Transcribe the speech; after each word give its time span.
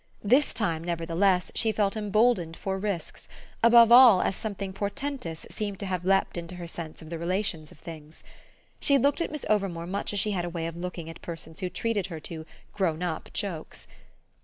This 0.23 0.51
time, 0.51 0.83
nevertheless, 0.83 1.51
she 1.53 1.71
felt 1.71 1.95
emboldened 1.95 2.57
for 2.57 2.79
risks; 2.79 3.27
above 3.61 3.91
all 3.91 4.19
as 4.19 4.35
something 4.35 4.73
portentous 4.73 5.45
seemed 5.51 5.77
to 5.79 5.85
have 5.85 6.03
leaped 6.03 6.37
into 6.37 6.55
her 6.55 6.65
sense 6.65 7.03
of 7.03 7.11
the 7.11 7.19
relations 7.19 7.71
of 7.71 7.77
things. 7.77 8.23
She 8.79 8.97
looked 8.97 9.21
at 9.21 9.31
Miss 9.31 9.45
Overmore 9.47 9.85
much 9.87 10.11
as 10.11 10.19
she 10.19 10.31
had 10.31 10.43
a 10.43 10.49
way 10.49 10.65
of 10.65 10.75
looking 10.75 11.07
at 11.07 11.21
persons 11.21 11.59
who 11.59 11.69
treated 11.69 12.07
her 12.07 12.19
to 12.19 12.47
"grown 12.73 13.03
up" 13.03 13.29
jokes. 13.31 13.85